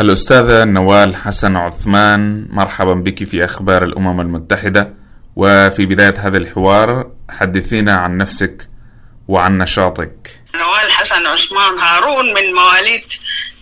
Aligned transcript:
الأستاذة 0.00 0.64
نوال 0.64 1.16
حسن 1.16 1.56
عثمان 1.56 2.46
مرحبا 2.50 2.94
بك 2.94 3.24
في 3.24 3.44
أخبار 3.44 3.84
الأمم 3.84 4.20
المتحدة. 4.20 4.94
وفي 5.36 5.86
بداية 5.86 6.14
هذا 6.18 6.38
الحوار 6.38 7.10
حدثينا 7.30 7.96
عن 7.96 8.18
نفسك 8.18 8.68
وعن 9.28 9.58
نشاطك. 9.58 10.40
نوال 10.54 10.92
حسن 10.92 11.26
عثمان 11.26 11.78
هارون 11.78 12.34
من 12.34 12.52
مواليد 12.54 13.04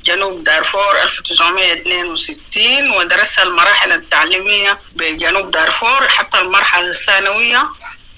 جنوب 0.04 0.44
دارفور 0.44 1.02
1962 1.02 2.90
ودرست 2.90 3.38
المراحل 3.38 3.92
التعليمية 3.92 4.78
بجنوب 4.96 5.50
دارفور 5.50 6.08
حتى 6.08 6.40
المرحلة 6.40 6.90
الثانوية 6.90 7.68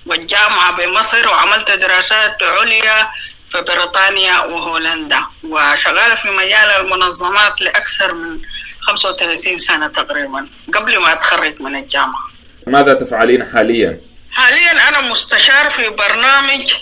والجامعة 0.07 0.77
بمصر 0.77 1.29
وعملت 1.29 1.71
دراسات 1.71 2.43
عليا 2.43 3.11
في 3.51 3.61
بريطانيا 3.69 4.41
وهولندا 4.41 5.21
وشغالة 5.45 6.15
في 6.15 6.29
مجال 6.31 6.69
المنظمات 6.81 7.61
لأكثر 7.63 8.15
من 8.15 8.39
35 8.81 9.59
سنة 9.59 9.89
تقريبا 9.89 10.47
قبل 10.75 10.99
ما 11.01 11.13
أتخرج 11.13 11.63
من 11.63 11.77
الجامعة 11.77 12.25
ماذا 12.67 12.95
تفعلين 12.95 13.45
حاليا؟ 13.45 14.01
حاليا 14.33 14.89
أنا 14.89 15.01
مستشار 15.01 15.71
في 15.71 15.89
برنامج 15.89 16.73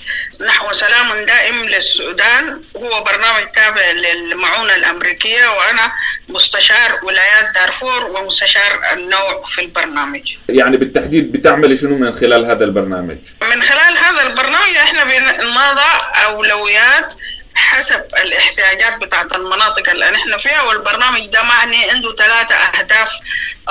نحو 0.46 0.72
سلام 0.72 1.24
دائم 1.26 1.64
للسودان 1.64 2.62
هو 2.76 3.04
برنامج 3.04 3.52
تابع 3.54 3.90
للمعونة 3.92 4.74
الأمريكية 4.74 5.48
وأنا 5.48 5.92
مستشار 6.28 7.00
ولايات 7.02 7.54
دارفور 7.54 8.04
ومستشار 8.04 8.80
النوع 8.92 9.42
في 9.46 9.60
البرنامج 9.60 10.22
يعني 10.48 10.76
بالتحديد 10.76 11.32
بتعمل 11.32 11.78
شنو 11.78 11.96
من 11.98 12.12
خلال 12.12 12.44
هذا 12.44 12.64
البرنامج؟ 12.64 13.18
من 13.42 13.62
خلال 13.62 13.96
هذا 13.98 14.22
البرنامج 14.22 14.76
إحنا 14.76 15.04
بنضع 15.04 16.00
أولويات 16.26 17.14
حسب 17.68 18.04
الاحتياجات 18.16 18.94
بتاعت 18.94 19.32
المناطق 19.32 19.90
اللي 19.90 20.10
نحن 20.10 20.38
فيها 20.38 20.62
والبرنامج 20.62 21.26
ده 21.26 21.42
معني 21.42 21.90
عنده 21.90 22.14
ثلاثة 22.16 22.54
أهداف 22.54 23.10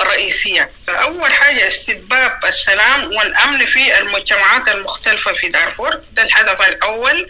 رئيسية. 0.00 0.70
أول 0.88 1.32
حاجة 1.32 1.66
استتباب 1.66 2.44
السلام 2.44 3.04
والأمن 3.16 3.66
في 3.66 3.98
المجتمعات 3.98 4.68
المختلفة 4.68 5.32
في 5.32 5.48
دارفور 5.48 6.00
ده 6.12 6.22
الهدف 6.22 6.68
الأول. 6.68 7.28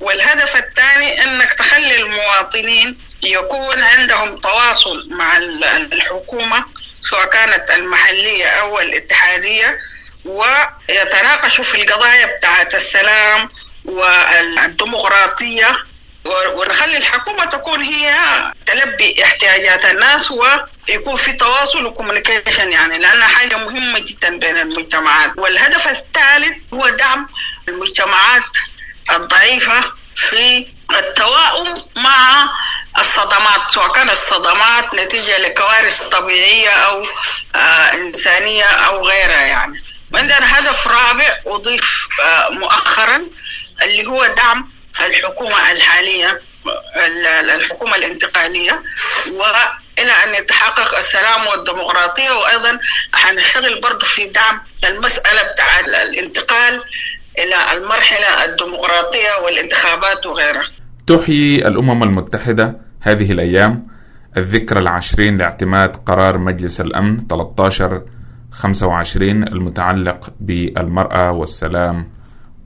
والهدف 0.00 0.56
الثاني 0.56 1.24
أنك 1.24 1.52
تخلي 1.52 1.96
المواطنين 1.96 2.98
يكون 3.22 3.82
عندهم 3.82 4.40
تواصل 4.40 5.08
مع 5.10 5.36
الحكومة 5.36 6.64
سواء 7.10 7.24
كانت 7.24 7.70
المحلية 7.70 8.46
أو 8.46 8.80
الاتحادية 8.80 9.78
ويتناقشوا 10.24 11.64
في 11.64 11.74
القضايا 11.82 12.26
بتاعت 12.26 12.74
السلام 12.74 13.48
والديمقراطية. 13.84 15.76
ونخلي 16.24 16.96
الحكومة 16.96 17.44
تكون 17.44 17.80
هي 17.80 18.14
تلبي 18.66 19.24
احتياجات 19.24 19.84
الناس 19.84 20.30
ويكون 20.30 21.16
في 21.16 21.32
تواصل 21.32 21.84
وكوميونيكيشن 21.86 22.72
يعني 22.72 22.98
لأنها 22.98 23.28
حاجة 23.28 23.56
مهمة 23.56 23.98
جدا 23.98 24.38
بين 24.38 24.56
المجتمعات. 24.56 25.30
والهدف 25.38 25.88
الثالث 25.88 26.56
هو 26.74 26.88
دعم 26.88 27.28
المجتمعات 27.68 28.42
الضعيفة 29.12 29.92
في 30.16 30.66
التواؤم 30.98 31.74
مع 31.96 32.48
الصدمات 32.98 33.60
سواء 33.70 33.92
كانت 33.92 34.12
الصدمات 34.12 34.94
نتيجة 34.94 35.38
لكوارث 35.38 36.02
طبيعية 36.08 36.70
أو 36.70 37.06
آه 37.54 37.94
إنسانية 37.94 38.64
أو 38.64 39.06
غيرها 39.06 39.42
يعني. 39.42 39.82
عندنا 40.14 40.58
هدف 40.58 40.86
رابع 40.86 41.38
أضيف 41.46 42.08
آه 42.22 42.48
مؤخرا 42.50 43.20
اللي 43.82 44.06
هو 44.06 44.26
دعم 44.26 44.73
الحكومة 45.06 45.72
الحالية 45.72 46.40
الحكومة 47.54 47.96
الانتقالية 47.96 48.82
وإلى 49.26 50.12
أن 50.24 50.34
يتحقق 50.42 50.96
السلام 50.98 51.46
والديمقراطية 51.46 52.30
وأيضا 52.30 52.78
حنشتغل 53.14 53.80
برضه 53.80 54.06
في 54.06 54.26
دعم 54.26 54.60
المسألة 54.84 55.42
بتاع 55.52 55.80
الانتقال 55.80 56.82
إلى 57.38 57.72
المرحلة 57.76 58.44
الديمقراطية 58.44 59.32
والانتخابات 59.44 60.26
وغيرها. 60.26 60.66
تحيي 61.06 61.68
الأمم 61.68 62.02
المتحدة 62.02 62.76
هذه 63.00 63.32
الأيام. 63.32 63.86
الذكرى 64.36 64.80
العشرين 64.80 65.36
لاعتماد 65.36 65.96
قرار 65.96 66.38
مجلس 66.38 66.80
الأمن 66.80 67.26
13 67.28 68.02
25 68.52 69.42
المتعلق 69.48 70.32
بالمرأة 70.40 71.30
والسلام 71.32 72.10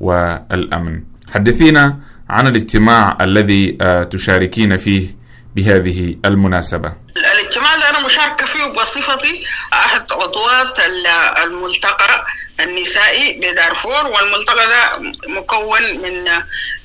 والأمن. 0.00 1.02
حدثينا 1.34 1.96
عن 2.28 2.46
الاجتماع 2.46 3.16
الذي 3.20 3.78
تشاركين 4.12 4.76
فيه 4.76 5.16
بهذه 5.56 6.16
المناسبة. 6.24 6.92
الاجتماع 7.16 7.76
ده 7.76 7.90
أنا 7.90 8.00
مشاركة 8.06 8.46
فيه 8.46 8.64
بصفتي 8.64 9.46
أحد 9.72 10.12
عضوات 10.12 10.78
الملتقى 11.42 12.26
النسائي 12.60 13.32
بدارفور 13.32 14.06
والملتقى 14.06 14.66
ده 14.68 15.12
مكون 15.28 15.82
من 15.82 16.24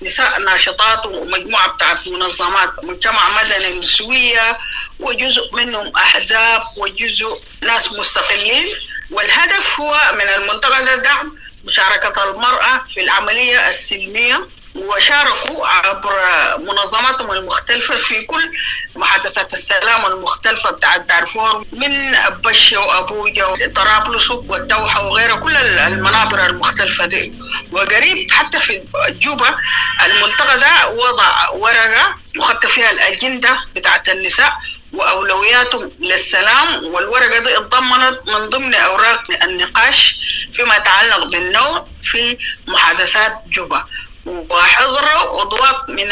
نساء 0.02 0.40
ناشطات 0.42 1.06
ومجموعة 1.06 1.76
بتاعت 1.76 2.08
منظمات 2.08 2.86
مجتمع 2.86 3.22
مدني 3.42 3.80
نسوية 3.80 4.58
وجزء 5.00 5.56
منهم 5.56 5.92
أحزاب 5.96 6.62
وجزء 6.78 7.42
ناس 7.64 8.00
مستقلين. 8.00 8.68
والهدف 9.12 9.80
هو 9.80 9.96
من 10.14 10.44
الملتقى 10.44 10.86
ده 10.86 10.96
دعم 10.96 11.38
مشاركة 11.66 12.24
المرأة 12.32 12.84
في 12.94 13.02
العملية 13.02 13.70
السلمية. 13.70 14.48
وشاركوا 14.76 15.68
عبر 15.68 16.14
منظماتهم 16.58 17.32
المختلفة 17.32 17.96
في 17.96 18.26
كل 18.26 18.52
محادثات 18.96 19.54
السلام 19.54 20.06
المختلفة 20.06 20.72
بتاعت 20.72 21.02
دارفور 21.02 21.66
من 21.72 22.12
بشة 22.44 22.80
وأبوجا 22.80 23.46
وطرابلس 23.46 24.32
والدوحة 24.32 25.06
وغيرها 25.06 25.36
كل 25.36 25.56
المناطق 25.56 26.40
المختلفة 26.44 27.06
دي. 27.06 27.34
وقريب 27.72 28.32
حتى 28.32 28.60
في 28.60 28.82
جوبا 29.10 29.58
الملتقى 30.06 30.60
ده 30.60 30.90
وضع 30.90 31.50
ورقة 31.50 32.16
وخدت 32.40 32.66
فيها 32.66 32.92
الأجندة 32.92 33.58
بتاعت 33.76 34.10
النساء 34.10 34.54
وأولوياتهم 34.94 35.92
للسلام 36.00 36.84
والورقة 36.86 37.40
دي 37.40 37.58
اتضمنت 37.58 38.20
من 38.28 38.50
ضمن 38.50 38.74
أوراق 38.74 39.24
النقاش 39.44 40.16
فيما 40.54 40.76
يتعلق 40.76 41.26
بالنوع 41.32 41.88
في 42.04 42.38
محادثات 42.68 43.34
جوبا. 43.48 43.86
وحضروا 44.26 45.42
عضوات 45.42 45.90
من 45.90 46.12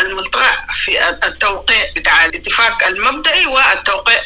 الملتقى 0.00 0.66
في 0.74 1.08
التوقيع 1.08 1.84
بتاع 1.96 2.24
الاتفاق 2.24 2.86
المبدئي 2.86 3.46
والتوقيع 3.46 4.20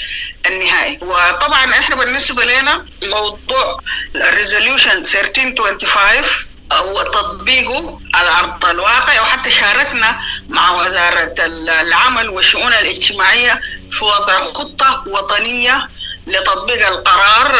النهائي. 0.46 0.98
وطبعا 1.02 1.70
إحنا 1.70 1.96
بالنسبة 1.96 2.44
لنا 2.44 2.84
موضوع 3.02 3.80
الريزوليوشن 4.14 4.90
1325 4.90 6.46
وتطبيقه 6.84 8.00
على 8.14 8.30
أرض 8.30 8.64
الواقع 8.64 9.20
وحتى 9.20 9.50
شاركنا 9.50 10.20
مع 10.48 10.70
وزارة 10.82 11.34
العمل 11.40 12.28
والشؤون 12.30 12.72
الاجتماعية 12.72 13.60
في 13.90 14.04
وضع 14.04 14.40
خطة 14.40 15.04
وطنية 15.06 15.88
لتطبيق 16.26 16.88
القرار 16.88 17.56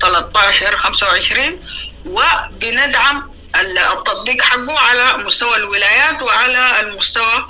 13 0.00 0.76
25 0.76 1.60
وبندعم 2.06 3.33
التطبيق 3.60 4.42
حقه 4.42 4.78
على 4.78 5.24
مستوى 5.24 5.56
الولايات 5.56 6.22
وعلى 6.22 6.80
المستوى 6.80 7.46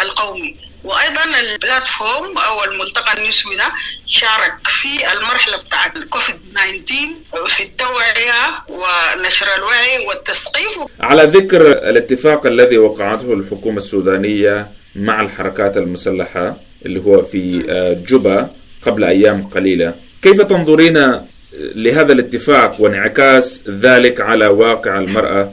القومي. 0.00 0.56
وأيضا 0.84 1.24
البلاتفورم 1.40 2.38
أو 2.38 2.64
الملتقى 2.64 3.18
النسوي 3.18 3.56
ده 3.56 3.64
شارك 4.06 4.54
في 4.66 5.12
المرحلة 5.12 5.56
بتاعت 5.56 5.96
الكوفيد 5.96 6.36
19 6.54 7.46
في 7.46 7.62
التوعية 7.62 8.64
ونشر 8.68 9.46
الوعي 9.56 10.06
والتثقيف. 10.06 10.78
على 11.00 11.22
ذكر 11.22 11.60
الاتفاق 11.66 12.46
الذي 12.46 12.78
وقعته 12.78 13.32
الحكومة 13.32 13.76
السودانية 13.76 14.70
مع 14.96 15.20
الحركات 15.20 15.76
المسلحة 15.76 16.56
اللي 16.86 17.00
هو 17.00 17.22
في 17.22 17.62
جوبا 18.08 18.50
قبل 18.82 19.04
أيام 19.04 19.48
قليلة 19.48 19.94
كيف 20.22 20.40
تنظرين 20.42 21.22
لهذا 21.52 22.12
الاتفاق 22.12 22.80
وانعكاس 22.80 23.60
ذلك 23.68 24.20
على 24.20 24.46
واقع 24.46 24.98
المرأة 24.98 25.52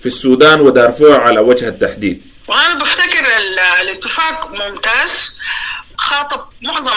في 0.00 0.06
السودان 0.06 0.60
ودارفور 0.60 1.20
على 1.20 1.40
وجه 1.40 1.68
التحديد. 1.68 2.22
وأنا 2.48 2.74
بفتكر 2.74 3.24
الاتفاق 3.80 4.50
ممتاز 4.50 5.36
خاطب 5.96 6.40
معظم 6.62 6.92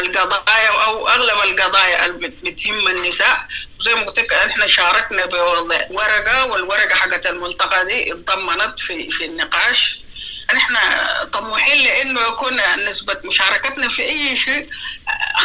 القضايا 0.00 0.68
أو 0.86 1.08
أغلب 1.08 1.50
القضايا 1.50 2.06
اللي 2.06 2.28
بتهم 2.44 2.88
النساء. 2.88 3.46
زي 3.80 3.94
ما 3.94 4.00
قلت 4.00 4.18
لك 4.18 4.32
إحنا 4.32 4.66
شاركنا 4.66 5.26
بوضع 5.26 5.80
ورقة 5.90 6.46
والورقة 6.46 6.94
حقت 6.94 7.26
الملتقى 7.26 7.86
دي 7.86 8.12
اتضمنت 8.12 8.80
في 8.80 9.10
في 9.10 9.24
النقاش. 9.24 10.00
نحن 10.72 11.28
طموحين 11.32 11.84
لأنه 11.84 12.20
يكون 12.20 12.60
نسبة 12.88 13.16
مشاركتنا 13.24 13.88
في 13.88 14.02
اي 14.02 14.36
شيء 14.36 14.68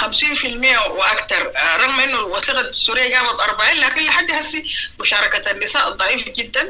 50% 0.01 0.45
وأكثر 0.89 1.51
رغم 1.79 2.00
انه 2.00 2.19
الوثيقه 2.19 2.59
الدستوريه 2.59 3.09
جابت 3.09 3.39
40 3.39 3.74
لكن 3.77 4.06
لحد 4.06 4.31
هسه 4.31 4.63
مشاركة 5.00 5.51
النساء 5.51 5.89
ضعيفة 5.89 6.31
جدا. 6.31 6.69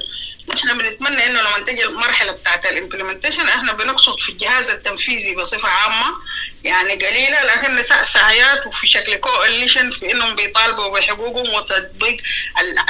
نحن 0.56 0.78
بنتمنى 0.78 1.26
انه 1.26 1.42
لما 1.42 1.66
تجي 1.66 1.86
المرحلة 1.86 2.32
بتاعت 2.32 2.66
ال 2.66 2.71
implementation 2.71 3.48
إحنا 3.48 3.74
بنقصد 3.74 4.20
في 4.20 4.30
الجهاز 4.32 4.70
التنفيذي 4.70 5.36
بصفة 5.36 5.70
عامة 5.70 6.16
يعني 6.64 6.94
قليلة 6.94 7.44
لكن 7.44 7.72
النساء 7.72 8.04
سعيات 8.04 8.68
وفي 8.68 8.88
شكل 8.88 9.16
coalition 9.16 9.92
في 9.92 10.12
انهم 10.12 10.36
بيطالبوا 10.36 11.00
بحقوقهم 11.00 11.54
وتطبيق 11.54 12.18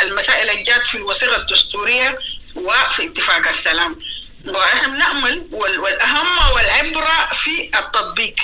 المسائل 0.02 0.50
الجات 0.50 0.88
في 0.88 0.96
الوثيقة 0.96 1.36
الدستورية 1.36 2.20
وفي 2.56 3.04
اتفاق 3.06 3.48
السلام. 3.48 4.00
وإحنا 4.56 4.88
بنامل 4.88 5.48
والأهم 5.52 6.54
والعبرة 6.56 7.30
في 7.34 7.72
التطبيق. 7.80 8.36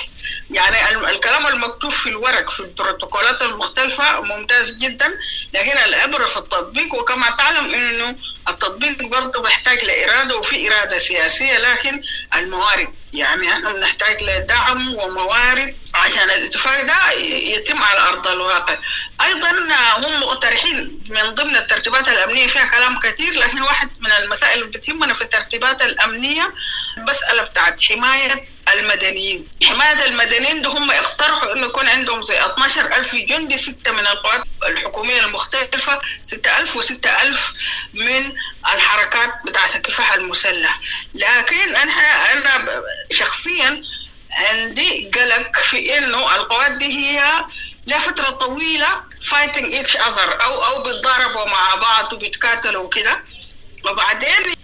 يعني 0.50 0.90
الكلام 1.10 1.46
المكتوب 1.46 1.90
في 1.90 2.08
الورق 2.08 2.50
في 2.50 2.60
البروتوكولات 2.60 3.42
المختلفة 3.42 4.20
ممتاز 4.20 4.70
جدا 4.72 5.18
لكن 5.54 5.78
العبرة 5.78 6.24
في 6.24 6.36
التطبيق 6.36 6.94
وكما 6.94 7.30
تعلم 7.30 7.74
إنه 7.74 8.16
التطبيق 8.48 9.02
برضه 9.02 9.42
بيحتاج 9.42 9.84
لإرادة 9.84 10.36
وفي 10.36 10.68
إرادة 10.68 10.98
سياسية 10.98 11.58
لكن 11.58 12.02
الموارد. 12.34 12.88
يعني 13.12 13.48
إحنا 13.52 13.72
بنحتاج 13.72 14.22
لدعم 14.22 14.94
وموارد 14.94 15.76
عشان 15.94 16.30
الاتفاق 16.30 16.82
ده 16.82 17.10
يتم 17.26 17.82
على 17.82 18.00
أرض 18.08 18.28
الواقع. 18.28 18.76
أيضا 19.24 19.50
هم 19.96 20.20
مقترحين 20.20 21.00
من 21.10 21.22
ضمن 21.34 21.56
الترتيبات 21.56 22.08
الأمنية 22.08 22.46
فيها 22.46 22.64
كلام 22.64 23.00
كثير 23.00 23.32
لكن 23.32 23.62
واحد 23.62 23.90
من 24.00 24.12
المسائل 24.12 24.58
اللي 24.62 24.78
بتهمنا 24.78 25.14
في 25.14 25.22
الترتيبات 25.22 25.82
الأمنية 25.82 26.54
المساله 26.96 27.42
بتاعت 27.42 27.82
حماية 27.82 28.44
المدنيين. 28.74 29.48
حماية 29.64 30.04
المدنيين 30.06 30.62
ده 30.62 30.68
هم 30.68 30.90
اقترحوا 30.90 31.52
إنه 31.52 31.66
يكون 31.66 31.88
عندهم 31.88 32.22
زي 32.22 32.38
12 32.46 32.96
ألف 32.96 33.14
جندي 33.14 33.56
ستة 33.56 33.92
من 33.92 34.06
القوات 34.06 34.42
الحكومية 34.68 35.24
المختلفة 35.24 35.98
6000 36.22 36.78
و6000 36.78 37.36
من 37.94 38.32
الحركات 38.74 39.30
بتاعت 39.46 39.76
الكفاح 39.76 40.12
المسلح. 40.12 40.80
لكن 41.14 41.76
أنا 41.76 41.92
أنا 42.32 42.82
شخصيا 43.12 43.82
عندي 44.34 45.10
قلق 45.14 45.60
في 45.60 45.98
إنه 45.98 46.34
القوات 46.34 46.72
دي 46.72 46.86
هي 47.08 47.44
فترة 48.00 48.30
طويلة 48.30 48.88
fighting 49.30 49.70
each 49.72 49.96
other 49.96 50.42
أو 50.42 50.64
أو 50.64 50.82
بيتضاربوا 50.82 51.44
مع 51.44 51.74
بعض 51.74 52.12
وبيتكاتلوا 52.12 52.82
وكده. 52.84 53.24
وبعدين 53.84 54.54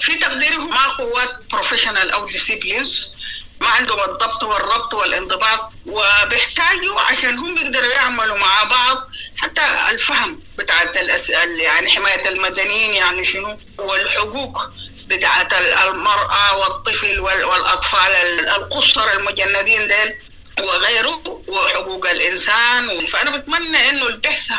في 0.00 0.14
تقديرهم 0.14 0.70
مع 0.70 0.86
قوات 0.86 1.38
professional 1.52 2.10
أو 2.10 2.26
disciplined 2.26 3.14
ما 3.60 3.68
عندهم 3.68 4.00
الضبط 4.00 4.42
والربط 4.42 4.94
والانضباط 4.94 5.72
وبيحتاجوا 5.86 7.00
عشان 7.00 7.38
هم 7.38 7.56
يقدروا 7.58 7.92
يعملوا 7.92 8.38
مع 8.38 8.62
بعض 8.64 9.08
حتى 9.36 9.62
الفهم 9.90 10.40
بتاعت 10.58 10.96
يعني 11.36 11.90
حماية 11.90 12.28
المدنيين 12.28 12.94
يعني 12.94 13.24
شنو 13.24 13.58
والحقوق 13.78 14.70
بتاعت 15.10 15.52
المرأة 15.54 16.56
والطفل 16.56 17.20
والأطفال 17.20 18.10
القصر 18.48 19.12
المجندين 19.12 19.86
ديل 19.86 20.14
وغيره 20.60 21.42
وحقوق 21.48 22.10
الإنسان. 22.10 23.06
فأنا 23.06 23.36
بتمنى 23.36 23.90
إنه 23.90 24.06
البعثة 24.06 24.54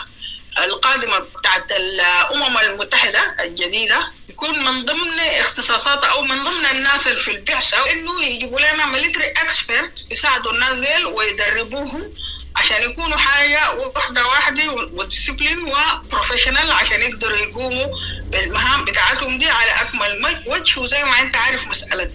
القادمة 0.57 1.19
بتاعت 1.19 1.71
الأمم 1.71 2.57
المتحدة 2.57 3.35
الجديدة 3.39 4.11
يكون 4.29 4.63
من 4.65 4.85
ضمن 4.85 5.19
اختصاصاتها 5.19 6.09
أو 6.09 6.21
من 6.21 6.43
ضمن 6.43 6.65
الناس 6.65 7.07
اللي 7.07 7.19
في 7.19 7.31
البعثه 7.31 7.91
إنه 7.91 8.25
يجيبوا 8.25 8.59
لنا 8.59 8.85
military 8.85 9.25
expert 9.25 10.05
يساعدوا 10.11 10.51
الناس 10.51 10.79
ديل 10.79 11.05
ويدربوهم 11.05 12.13
عشان 12.61 12.91
يكونوا 12.91 13.17
حاجة 13.17 13.59
واحدة 13.95 14.21
واحدة 14.25 14.63
وديسيبلين 14.93 15.57
وبروفيشنال 15.59 16.71
عشان 16.71 17.01
يقدروا 17.01 17.37
يقوموا 17.37 17.85
بالمهام 18.31 18.85
بتاعتهم 18.85 19.37
دي 19.37 19.45
على 19.45 19.71
أكمل 19.81 20.41
وجه. 20.47 20.79
وزي 20.79 21.03
ما 21.03 21.21
أنت 21.21 21.35
عارف 21.35 21.67
مسألة 21.67 22.09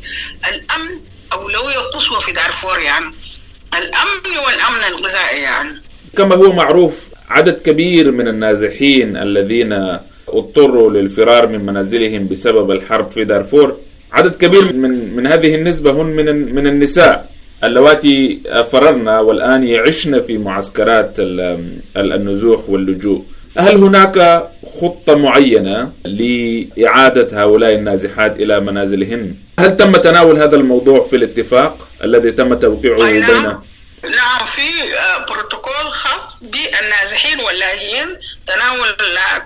الأمن 0.49 1.01
اولويه 1.33 1.79
قصوى 1.79 2.21
في 2.21 2.33
دارفور 2.33 2.79
يعني. 2.79 3.07
الأمن 3.75 4.39
والأمن 4.47 4.85
الغذائي 4.89 5.43
يعني. 5.43 5.83
كما 6.17 6.35
هو 6.35 6.53
معروف 6.53 6.95
عدد 7.29 7.61
كبير 7.61 8.11
من 8.11 8.29
النازحين 8.29 9.17
الذين 9.17 9.99
اضطروا 10.29 10.91
للفرار 10.91 11.47
من 11.47 11.67
منازلهم 11.67 12.29
بسبب 12.29 12.71
الحرب 12.71 13.11
في 13.11 13.25
دارفور 13.25 13.77
عدد 14.13 14.35
كبير 14.35 14.73
من 14.73 15.17
من 15.17 15.27
هذه 15.27 15.55
النسبة 15.55 15.91
هن 15.91 16.07
من 16.07 16.55
من 16.55 16.67
النساء. 16.67 17.36
اللواتي 17.65 18.41
فررن 18.73 19.09
والآن 19.09 19.65
يعشن 19.65 20.21
في 20.21 20.39
معسكرات 20.39 21.15
النزوح 21.97 22.71
واللجوء 22.71 23.23
هل 23.59 23.77
هناك 23.77 24.49
خطة 24.81 25.15
معينة 25.15 25.91
لإعادة 26.05 27.43
هؤلاء 27.43 27.75
النازحات 27.75 28.41
إلى 28.41 28.61
منازلهن؟ 28.61 29.35
هل 29.59 29.77
تم 29.77 29.93
تناول 29.93 30.39
هذا 30.39 30.57
الموضوع 30.57 31.03
في 31.05 31.17
الاتفاق 31.17 31.89
الذي 32.05 32.31
تم 32.31 32.55
توقيعه 32.55 32.97
بين 32.97 33.57
نعم 34.03 34.45
في 34.45 34.73
بروتوكول 35.29 35.93
خاص 35.93 36.37
بالنازحين 36.41 37.41
واللاجئين 37.41 38.21
تناول 38.47 38.97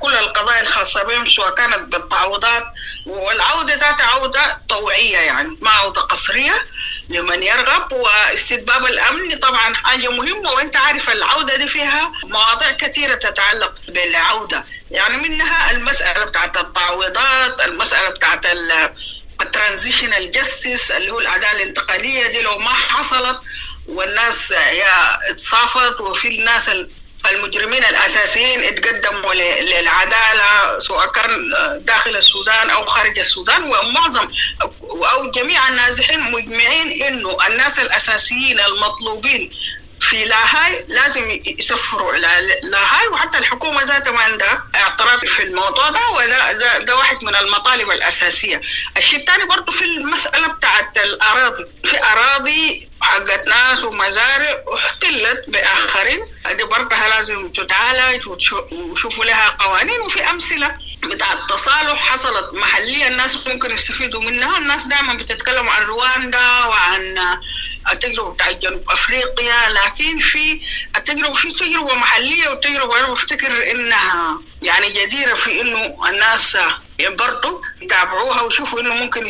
كل 0.01 0.15
القضايا 0.15 0.61
الخاصة 0.61 1.03
بهم 1.03 1.27
سواء 1.27 1.55
كانت 1.55 1.79
بالتعويضات 1.79 2.65
والعودة 3.07 3.75
ذات 3.75 4.01
عودة 4.01 4.59
طوعية 4.69 5.19
يعني 5.19 5.59
ما 5.61 5.71
عودة 5.71 6.01
قصرية 6.01 6.67
لمن 7.09 7.43
يرغب 7.43 7.93
واستتباب 7.93 8.85
الأمن 8.87 9.39
طبعا 9.39 9.75
حاجة 9.75 10.09
مهمة 10.09 10.53
وأنت 10.53 10.77
عارف 10.77 11.11
العودة 11.11 11.57
دي 11.57 11.67
فيها 11.69 12.13
مواضيع 12.25 12.71
كثيرة 12.71 13.15
تتعلق 13.15 13.75
بالعودة. 13.89 14.65
يعني 14.91 15.17
منها 15.29 15.71
المسألة 15.71 16.25
بتاعت 16.25 16.57
التعويضات 16.57 17.61
المسألة 17.63 18.09
بتاعت 18.09 18.47
ال 19.41 19.48
transitional 19.48 20.31
justice 20.31 20.91
اللي 20.91 21.11
هو 21.11 21.21
العدالة 21.21 21.53
الانتقالية 21.53 22.27
دي 22.27 22.43
لو 22.43 22.59
ما 22.59 22.71
حصلت 22.71 23.41
والناس 23.89 24.51
يا 24.51 25.31
اتصافت 25.31 26.01
وفي 26.01 26.29
الناس 26.29 26.71
المجرمين 27.33 27.85
الأساسيين 27.85 28.61
اتقدموا 28.61 29.35
للعدالة 29.35 30.79
سواء 30.79 31.07
كان 31.13 31.51
داخل 31.85 32.17
السودان 32.17 32.71
أو 32.71 32.87
خارج 32.87 33.19
السودان 33.19 33.63
ومعظم 33.63 34.29
أو 35.13 35.31
جميع 35.31 35.69
النازحين 35.69 36.21
مجمعين 36.21 37.03
إنه 37.03 37.37
الناس 37.47 37.79
الأساسيين 37.79 38.61
المطلوبين 38.61 39.51
في 40.01 40.25
لاهاي 40.25 40.85
لازم 40.89 41.41
يسفروا 41.59 42.15
إلى 42.15 42.59
لاهاي 42.63 43.09
وحتى 43.09 43.39
الحكومة 43.39 43.83
ذاتها 43.83 44.13
ما 44.13 44.21
عندها 44.21 44.65
اعتراض 44.75 45.25
في 45.25 45.43
الموضوع 45.43 45.89
ده 45.89 46.09
وده 46.09 46.53
ده, 46.53 46.79
ده 46.79 46.97
واحد 46.97 47.25
من 47.25 47.37
المطالب 47.37 47.91
الأساسية. 47.91 48.61
الشيء 48.97 49.19
الثاني 49.21 49.45
برضه 49.45 49.73
في 49.73 49.85
المسألة 49.85 50.47
بتاعت 50.47 50.99
الأراضي، 50.99 51.65
في 51.85 52.05
أراضي 52.05 52.89
حقت 53.01 53.47
ناس 53.47 53.85
ومزارع 53.85 54.63
احتلت 54.75 55.45
بآخرين. 55.49 56.27
دي 56.53 56.65
برضه 56.65 57.09
لازم 57.09 57.49
تتعالج 57.49 58.29
ويشوفوا 58.29 59.25
لها 59.25 59.49
قوانين 59.49 60.01
وفي 60.01 60.31
أمثلة. 60.31 60.90
بتاع 61.03 61.33
التصالح 61.33 62.01
حصلت 62.13 62.55
محليا 62.55 63.09
الناس 63.09 63.47
ممكن 63.47 63.71
يستفيدوا 63.71 64.21
منها. 64.23 64.59
الناس 64.59 64.85
دائما 64.87 65.15
بتتكلم 65.15 65.69
عن 65.69 65.83
رواندا 65.83 66.65
وعن 66.65 67.19
التجربه 67.93 68.31
بتاعت 68.31 68.57
جنوب 68.57 68.91
أفريقيا 68.91 69.69
لكن 69.69 70.19
في 70.19 70.61
التجربة 70.97 71.33
في 71.35 71.51
تجربة 71.53 71.95
محلية 71.95 72.49
وتجربة 72.49 72.99
أنا 72.99 73.09
بفتكر 73.11 73.71
إنها 73.71 74.39
يعني 74.63 74.89
جديرة 74.91 75.35
في 75.35 75.61
إنه 75.61 75.97
الناس 76.09 76.57
برضه 77.01 77.63
يتابعوها 77.83 78.43
ويشوفوا 78.43 78.81
إنه 78.81 78.95
ممكن 78.95 79.27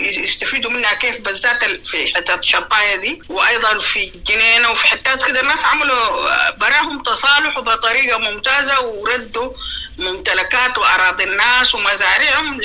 يستفيدوا 0.00 0.70
منها 0.70 0.94
كيف 0.94 1.20
بالذات 1.20 1.64
في 1.86 2.14
حتة 2.14 2.34
الشطاية 2.34 2.96
دي 2.96 3.22
وأيضا 3.28 3.78
في 3.78 4.12
جنينة 4.26 4.70
وفي 4.70 4.86
حتات 4.86 5.26
كده. 5.28 5.40
الناس 5.40 5.64
عملوا 5.64 6.50
براهم 6.50 7.02
تصالح 7.02 7.58
بطريقة 7.60 8.18
ممتازة 8.18 8.80
وردوا 8.80 9.52
ممتلكات 9.98 10.78
وأراضي 10.78 11.24
الناس 11.24 11.74
ومزارعهم 11.74 12.60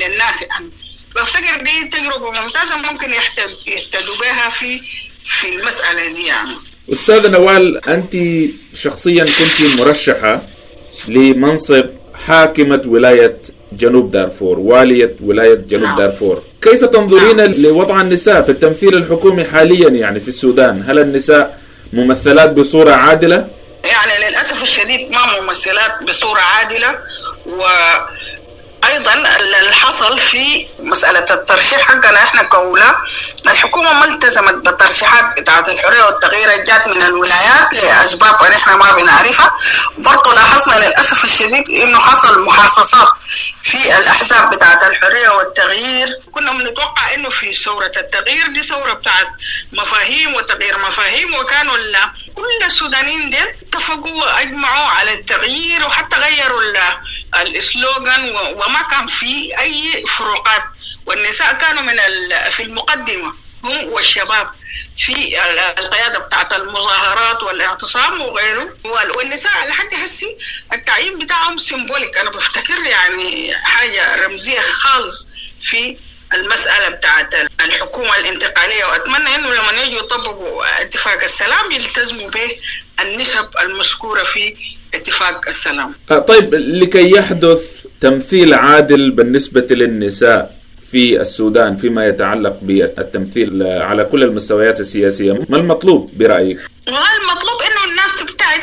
للناس 0.00 0.42
يعني 0.42 0.70
بفتكر 1.16 1.60
دي 1.64 1.88
تجربة 1.88 2.30
ممتازة 2.30 2.76
ممكن 2.76 3.10
يهتدوا 3.66 4.14
بها 4.20 4.50
في 4.50 4.80
في 5.24 5.48
المسألة 5.48 6.08
دي 6.08 6.26
يعني 6.26 6.50
أستاذة 6.92 7.28
نوال 7.28 7.88
أنت 7.88 8.16
شخصيا 8.74 9.24
كنت 9.24 9.80
مرشحة 9.80 10.42
لمنصب 11.08 11.84
حاكمة 12.26 12.82
ولاية 12.86 13.38
جنوب 13.72 14.10
دارفور 14.10 14.58
والية 14.58 15.16
ولاية 15.20 15.54
جنوب 15.54 15.84
نعم. 15.84 15.98
دارفور 15.98 16.42
كيف 16.62 16.84
تنظرين 16.84 17.36
نعم. 17.36 17.52
لوضع 17.52 18.00
النساء 18.00 18.42
في 18.42 18.48
التمثيل 18.52 18.94
الحكومي 18.94 19.44
حاليا 19.44 19.88
يعني 19.88 20.20
في 20.20 20.28
السودان 20.28 20.84
هل 20.86 20.98
النساء 20.98 21.60
ممثلات 21.92 22.50
بصورة 22.50 22.92
عادلة؟ 22.92 23.48
يعني 23.84 24.18
للأسف 24.28 24.62
الشديد 24.62 25.10
ما 25.10 25.40
ممثلات 25.40 26.02
بصورة 26.02 26.40
عادلة 26.40 26.98
و 27.46 27.66
أيضا 28.88 29.14
اللي 29.14 29.72
حصل 29.72 30.18
في 30.18 30.66
مسألة 30.78 31.26
الترشيح 31.30 31.80
حقنا 31.80 32.22
إحنا 32.22 32.42
كأولى. 32.42 32.94
الحكومة 33.46 33.92
ما 33.92 34.04
التزمت 34.04 34.54
بالترشيحات 34.54 35.40
بتاعت 35.40 35.68
الحرية 35.68 36.02
والتغيير 36.04 36.56
جات 36.64 36.88
من 36.88 37.02
الولايات 37.02 37.72
لأسباب 37.72 38.42
إحنا 38.42 38.76
ما 38.76 38.92
بنعرفها. 38.92 39.52
برضه 39.98 40.34
لاحظنا 40.34 40.74
للأسف 40.86 41.24
الشديد 41.24 41.70
إنه 41.70 41.98
حصل 41.98 42.40
محاصصات 42.40 43.08
في 43.62 43.98
الأحزاب 43.98 44.50
بتاعت 44.50 44.84
الحرية 44.84 45.28
والتغيير. 45.28 46.08
كنا 46.32 46.52
بنتوقع 46.52 47.14
إنه 47.14 47.28
في 47.28 47.52
ثورة 47.52 47.92
التغيير 47.96 48.46
دي 48.46 48.62
ثورة 48.62 48.92
بتاعت 48.92 49.28
مفاهيم 49.72 50.34
وتغيير 50.34 50.78
مفاهيم 50.78 51.34
وكانوا 51.34 51.76
كل 52.34 52.64
السودانيين 52.66 53.30
دي 53.30 53.38
اتفقوا 53.42 54.22
وأجمعوا 54.24 54.86
على 54.86 55.14
التغيير 55.14 55.86
وحتى 55.86 56.16
غيروا 56.16 56.62
السلوغان 57.36 58.30
وما 58.30 58.82
كان 58.90 59.06
في 59.06 59.58
أي 59.58 60.04
فروقات. 60.06 60.62
والنساء 61.06 61.52
كانوا 61.52 61.82
من 61.82 61.96
في 62.50 62.62
المقدمة. 62.62 63.34
هم 63.64 63.88
والشباب 63.92 64.46
في 64.96 65.12
القيادة 65.78 66.18
بتاعت 66.18 66.52
المظاهرات 66.52 67.42
والاعتصام 67.42 68.20
وغيره. 68.20 68.68
والنساء 69.16 69.68
لحد 69.68 69.94
هسي 70.04 70.36
التعيين 70.72 71.18
بتاعهم 71.18 71.58
سيمبوليك 71.58 72.18
أنا 72.18 72.30
بفتكر 72.30 72.84
يعني 72.84 73.54
حاجة 73.54 74.26
رمزية 74.26 74.60
خالص 74.60 75.32
في 75.60 75.96
المسألة 76.34 76.88
بتاعت 76.88 77.34
الحكومة 77.60 78.16
الانتقالية. 78.16 78.84
وأتمنى 78.84 79.34
إنه 79.34 79.54
لما 79.54 79.82
يجوا 79.82 79.98
يطبقوا 80.00 80.82
اتفاق 80.82 81.22
السلام 81.22 81.72
يلتزموا 81.72 82.30
به 82.30 82.50
النسب 83.00 83.48
المذكورة 83.62 84.22
في 84.22 84.56
اتفاق 84.94 85.48
السلام. 85.48 85.94
طيب 86.28 86.54
لكي 86.54 87.10
يحدث 87.10 87.60
تمثيل 88.00 88.54
عادل 88.54 89.10
بالنسبة 89.10 89.66
للنساء 89.70 90.61
في 90.92 91.20
السودان 91.20 91.76
فيما 91.76 92.06
يتعلق 92.06 92.58
بالتمثيل 92.62 93.62
على 93.62 94.04
كل 94.04 94.22
المستويات 94.22 94.80
السياسية. 94.80 95.32
ما 95.48 95.56
المطلوب 95.56 96.10
برأيك؟ 96.18 96.58
المطلوب 96.88 97.62
إنه 97.62 97.84
الناس 97.90 98.10
تبتعد 98.18 98.60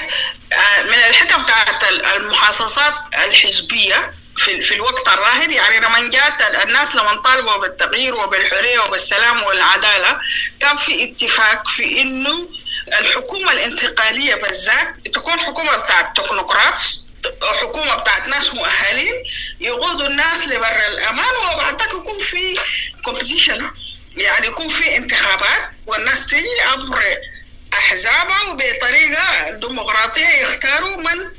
من 0.86 0.94
الحتة 1.10 1.44
بتاعت 1.44 1.84
المحاصصات 2.18 2.94
الحزبية 3.28 4.12
في, 4.38 4.62
في 4.62 4.76
الوقت 4.76 5.08
الراهن. 5.08 5.52
يعني 5.52 5.80
لما 5.80 6.10
جات 6.10 6.64
الناس 6.68 6.96
لما 6.96 7.22
طالبوا 7.22 7.58
بالتغيير 7.58 8.16
وبالحرية 8.16 8.80
وبالسلام 8.80 9.44
والعدالة 9.44 10.20
كان 10.60 10.76
في 10.76 11.04
اتفاق 11.04 11.70
في 11.70 12.02
إنه 12.02 12.48
الحكومة 13.00 13.52
الانتقالية 13.52 14.36
بالذات 14.36 14.88
تكون 15.14 15.40
حكومة 15.40 15.76
بتاعت 15.78 16.18
تكنوقراط 16.18 16.80
حكومة 17.62 17.96
بتاعت 17.96 18.28
ناس 18.28 18.54
مؤهلين 18.54 19.14
يقودوا 19.60 20.08
الناس 20.08 20.48
لبر 20.48 20.80
الأمان 20.88 21.36
وبعد 21.54 21.82
ذلك 21.82 21.92
يكون 21.94 22.18
في 22.18 22.60
competition 23.04 23.72
يعني 24.18 24.48
يكون 24.48 24.68
في 24.68 24.98
انتخابات 24.98 25.70
والناس 25.88 26.26
تجي 26.26 26.62
عبر 26.66 27.00
أحزابها 27.74 28.42
وبطريقة 28.50 29.50
ديمقراطية 29.50 30.28
يختاروا 30.28 30.98
من 30.98 31.32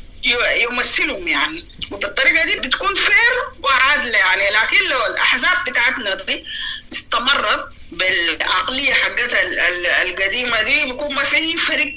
يمثلهم 0.56 1.28
يعني. 1.28 1.64
وبالطريقة 1.90 2.44
دي 2.44 2.56
بتكون 2.56 2.94
fair 2.94 3.32
وعادلة 3.62 4.18
يعني. 4.18 4.42
لكن 4.50 4.88
لو 4.90 5.06
الأحزاب 5.06 5.64
بتاعتنا 5.66 6.14
دي 6.14 6.44
استمرت 6.92 7.68
بالعقلية 7.92 8.94
حقتها 8.94 9.68
القديمة 10.02 10.62
دي 10.62 10.84
بيكون 10.84 11.14
ما 11.14 11.24
في 11.24 11.56
فرق 11.56 11.96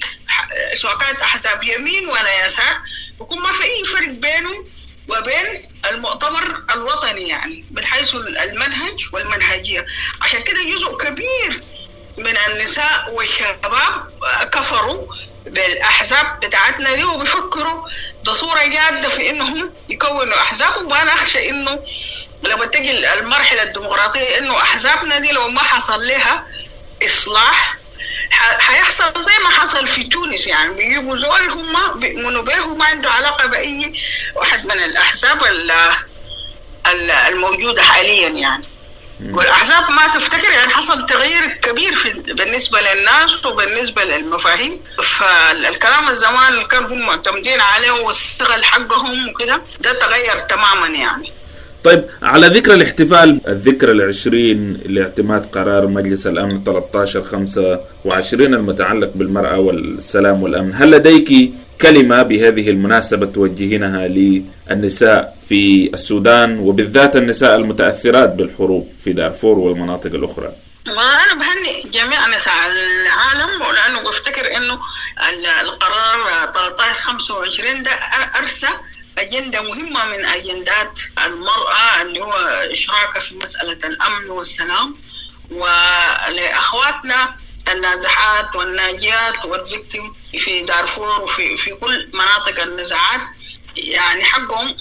سواء 0.73 0.97
كانت 0.97 1.21
أحزاب 1.21 1.63
يمين 1.63 2.07
ولا 2.07 2.45
يسار 2.45 2.81
بيكون 3.23 3.39
ما 3.39 3.51
في 3.51 3.63
أي 3.63 3.83
فرق 3.83 4.09
بينه 4.09 4.65
وبين 5.09 5.69
المؤتمر 5.91 6.63
الوطني 6.75 7.27
يعني 7.27 7.65
من 7.71 7.85
حيث 7.85 8.15
المنهج 8.15 9.05
والمنهجية. 9.13 9.85
عشان 10.21 10.41
كده 10.41 10.63
جزء 10.63 10.97
كبير 10.97 11.63
من 12.17 12.37
النساء 12.47 13.09
والشباب 13.13 14.09
كفروا 14.53 15.07
بالأحزاب 15.45 16.39
بتاعتنا 16.39 16.93
دي 16.95 17.03
وبيفكروا 17.03 17.87
بصورة 18.25 18.65
جادة 18.65 19.09
في 19.09 19.29
إنهم 19.29 19.73
يكونوا 19.89 20.35
أحزاب. 20.41 20.85
وأنا 20.91 21.13
أخشى 21.13 21.49
إنه 21.49 21.79
لما 22.43 22.65
تجي 22.65 23.13
المرحلة 23.13 23.63
الديمقراطية 23.63 24.37
إنه 24.37 24.57
أحزابنا 24.57 25.19
دي 25.19 25.31
لو 25.31 25.47
ما 25.47 25.63
حصل 25.63 26.07
لها 26.07 26.47
إصلاح 27.05 27.77
حيحصل 28.31 29.13
زي 29.23 29.43
ما 29.43 29.49
حصل 29.49 29.87
في 29.87 30.03
تونس 30.03 30.47
يعني 30.47 30.73
بيجيبوا 30.73 31.17
زول 31.17 31.49
هم 31.49 31.99
بيؤمنوا 31.99 32.41
به 32.41 32.61
وما 32.61 32.85
عنده 32.85 33.11
علاقة 33.11 33.45
بأي 33.47 33.93
واحد 34.35 34.65
من 34.65 34.79
الأحزاب 34.83 35.43
الموجودة 37.29 37.81
حاليا 37.81 38.29
يعني. 38.29 38.65
والأحزاب 39.31 39.91
ما 39.91 40.07
تفتكر 40.07 40.51
يعني 40.51 40.73
حصل 40.73 41.05
تغيير 41.05 41.47
كبير 41.47 41.95
في 41.95 42.09
بالنسبة 42.09 42.81
للناس 42.81 43.45
وبالنسبة 43.45 44.03
للمفاهيم. 44.03 44.81
فالكلام 45.03 46.09
الزمان 46.09 46.53
اللي 46.53 46.65
كانوا 46.65 46.89
هم 46.89 47.05
معتمدين 47.05 47.61
عليه 47.61 47.91
والثقل 47.91 48.63
حقهم 48.63 49.29
وكده 49.29 49.61
ده 49.79 49.93
تغير 49.93 50.39
تماما 50.39 50.87
يعني. 50.87 51.33
طيب 51.83 52.03
على 52.21 52.47
ذكر 52.47 52.73
الاحتفال 52.73 53.41
الذكرى 53.47 53.91
العشرين 53.91 54.73
لاعتماد 54.85 55.45
قرار 55.45 55.87
مجلس 55.87 56.27
الأمن 56.27 56.63
13 56.63 57.23
25 57.23 58.53
المتعلق 58.53 59.11
بالمرأة 59.15 59.59
والسلام 59.59 60.43
والأمن. 60.43 60.71
هل 60.75 60.91
لديك 60.91 61.51
كلمة 61.81 62.23
بهذه 62.23 62.69
المناسبة 62.69 63.25
توجهينها 63.25 64.07
للنساء 64.07 65.37
في 65.49 65.89
السودان 65.93 66.59
وبالذات 66.59 67.15
النساء 67.15 67.55
المتأثرات 67.55 68.29
بالحروب 68.29 68.87
في 69.03 69.13
دارفور 69.13 69.59
والمناطق 69.59 70.13
الأخرى؟ 70.15 70.51
وأنا 70.87 71.33
بهني 71.39 71.91
جميع 71.91 72.27
نساء 72.27 72.53
العالم 72.71 73.61
ولأنه 73.61 74.09
بفتكر 74.09 74.57
إنه 74.57 74.79
القرار 75.61 76.51
13 76.53 76.93
25 77.01 77.83
ده 77.83 77.91
أرسى 78.41 78.67
أجندة 79.17 79.61
مهمة 79.61 80.05
من 80.05 80.25
أجندات 80.25 80.99
المرأة 81.25 82.01
اللي 82.01 82.21
هو 82.21 82.31
إشراكها 82.71 83.19
في 83.19 83.35
مسألة 83.35 83.77
الأمن 83.83 84.29
والسلام 84.29 84.95
ولأخواتنا 85.51 87.37
النازحات 87.71 88.55
والناجيات 88.55 89.45
والفيكتيم 89.45 90.15
في 90.37 90.61
دارفور 90.61 91.21
وفي 91.21 91.57
في 91.57 91.71
كل 91.71 92.09
مناطق 92.13 92.61
النزاعات. 92.61 93.21
يعني 93.75 94.23
حقهم 94.25 94.75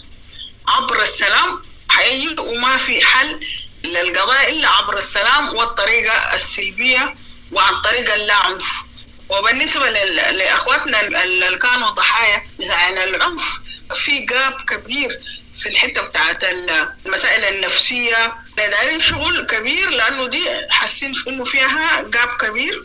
عبر 0.68 1.02
السلام 1.02 1.62
حيجي 1.88 2.36
وما 2.40 2.76
في 2.76 3.04
حل 3.06 3.46
للقضاء 3.84 4.50
إلا 4.52 4.68
عبر 4.68 4.98
السلام 4.98 5.56
والطريقة 5.56 6.34
السلبية 6.34 7.14
وعن 7.52 7.80
طريق 7.80 8.14
اللا 8.14 8.34
عنف 8.34 8.72
وبالنسبة 9.28 9.88
لأخواتنا 9.90 11.00
اللي 11.00 11.58
كانوا 11.58 11.90
ضحايا 11.90 12.46
يعني 12.58 13.04
العنف 13.04 13.61
في 13.94 14.18
جاب 14.20 14.60
كبير 14.68 15.18
في 15.56 15.68
الحتة 15.68 16.00
بتاعت 16.02 16.44
المسائل 16.44 17.54
النفسية. 17.54 18.34
دايرين 18.56 19.00
شغل 19.00 19.46
كبير 19.46 19.90
لأنه 19.90 20.26
دي 20.26 20.42
حاسين 20.70 21.12
إنه 21.28 21.44
فيها 21.44 22.02
جاب 22.02 22.28
كبير. 22.28 22.84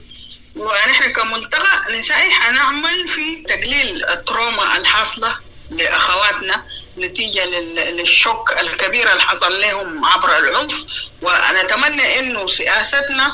ونحن 0.56 1.12
كملتقى 1.12 1.98
نسائي 1.98 2.32
حنعمل 2.32 3.08
في 3.08 3.44
تقليل 3.48 4.06
التروما 4.10 4.78
الحاصلة 4.78 5.36
لأخواتنا 5.72 6.64
نتيجة 6.98 7.46
للشوك 7.90 8.52
الكبير 8.60 9.12
اللي 9.12 9.22
حصل 9.22 9.62
لهم 9.62 10.06
عبر 10.06 10.38
العنف. 10.38 10.86
ونتمنى 11.22 12.20
إنه 12.20 12.48
سياستنا 12.48 13.32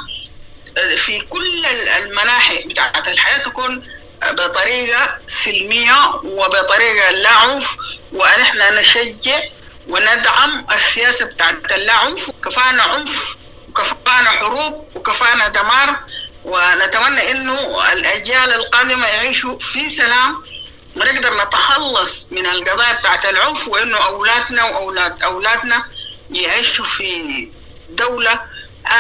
في 0.98 1.20
كل 1.20 1.66
المناحي 1.66 2.64
بتاعت 2.64 3.08
الحياة 3.08 3.38
تكون 3.38 3.88
بطريقة 4.32 5.18
سلمية 5.28 6.16
وبطريقة 6.24 7.10
لا 7.12 7.30
عنف 7.30 7.78
ونحن 8.14 8.76
نشجع 8.76 9.40
وندعم 9.88 10.66
السياسة 10.72 11.26
بتاعت 11.26 11.72
اللا 11.72 11.94
عنف 11.94 12.32
كفانا 12.46 12.84
عنف 12.84 13.36
وكفانا 13.70 14.30
حروب 14.30 14.88
وكفانا 14.96 15.48
دمار. 15.48 16.00
ونتمنى 16.46 17.32
إنه 17.32 17.92
الأجيال 17.94 18.54
القادمة 18.54 19.08
يعيشوا 19.08 19.60
في 19.60 19.90
سلام 19.90 20.44
ونقدر 20.96 21.44
نتخلص 21.46 22.32
من 22.32 22.46
القضايا 22.46 22.94
بتاعت 22.94 23.26
العنف 23.26 23.68
وإنه 23.68 23.98
أولادنا 23.98 24.64
واولاد 24.64 25.24
أولادنا 25.24 25.84
يعيشوا 26.32 26.86
في 26.86 27.50
دولة 27.90 28.40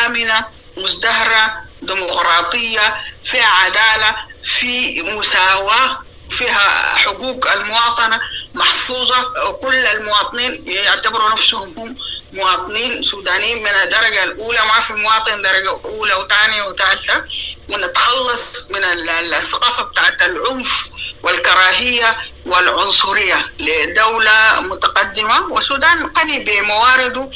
آمنة 0.05 0.45
مزدهرة 0.77 1.63
ديمقراطية 1.81 2.95
فيها 3.23 3.45
عدالة 3.45 4.15
في 4.43 5.01
مساواة 5.01 5.99
فيها 6.29 6.95
حقوق 6.95 7.51
المواطنة 7.51 8.19
محفوظة 8.53 9.31
وكل 9.49 9.75
المواطنين 9.75 10.67
يعتبروا 10.67 11.31
نفسهم 11.31 11.73
هم 11.77 11.97
مواطنين 12.33 13.03
سودانيين 13.03 13.63
من 13.63 13.69
الدرجة 13.69 14.23
الأولى. 14.23 14.59
ما 14.59 14.79
في 14.79 14.93
مواطن 14.93 15.41
درجة 15.41 15.69
أولى 15.85 16.13
وثانية 16.13 16.63
وثالثة. 16.63 17.23
ونتخلص 17.69 18.71
من 18.71 18.83
الثقافة 19.09 19.83
بتاعت 19.83 20.21
العنف 20.21 20.89
والكراهية 21.23 22.17
والعنصرية 22.45 23.49
لدولة 23.59 24.59
متقدمة. 24.59 25.41
والسودان 25.41 26.11
غني 26.17 26.39
بموارده 26.39 27.29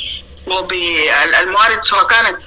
وبالموارد 0.47 1.85
سواء 1.85 2.07
كانت 2.07 2.37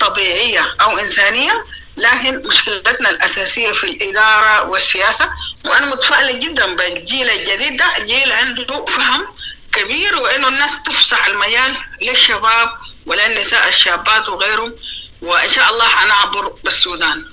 طبيعية 0.00 0.74
أو 0.80 0.98
إنسانية. 0.98 1.64
لكن 1.96 2.42
مشكلتنا 2.48 3.10
الأساسية 3.10 3.72
في 3.72 3.84
الإدارة 3.84 4.68
والسياسة 4.68 5.28
وأنا 5.64 5.86
متفائلة 5.86 6.38
جدا 6.38 6.74
بالجيل 6.76 7.30
الجديد 7.30 7.76
ده 7.76 7.98
جيل 7.98 8.32
عنده 8.32 8.84
فهم 8.84 9.26
كبير 9.72 10.16
وإنه 10.16 10.48
الناس 10.48 10.82
تفسح 10.82 11.26
المجال 11.26 11.76
للشباب 12.02 12.70
وللنساء 13.06 13.68
الشابات 13.68 14.28
وغيرهم 14.28 14.74
وإن 15.22 15.48
شاء 15.48 15.70
الله 15.72 15.84
حنعبر 15.88 16.48
بالسودان. 16.64 17.24